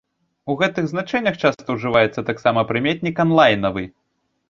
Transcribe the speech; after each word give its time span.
У 0.53 0.55
гэтых 0.61 0.85
значэннях 0.93 1.37
часта 1.43 1.69
ўжываецца 1.77 2.27
таксама 2.33 2.67
прыметнік 2.73 3.25
анлайнавы. 3.29 3.91